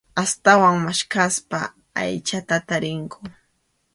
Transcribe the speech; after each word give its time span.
Astawan 0.21 0.77
maskhaspa 0.85 1.59
aychata 2.03 2.57
tarinku. 2.67 3.19